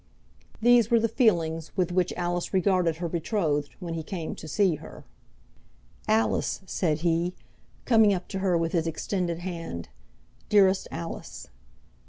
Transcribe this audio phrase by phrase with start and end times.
[0.63, 4.77] These were the feelings with which Alice regarded her betrothed when he came to see
[4.77, 5.03] her.
[6.07, 7.35] "Alice," said he,
[7.85, 9.89] coming up to her with his extended hand,
[10.49, 11.49] "Dearest Alice!"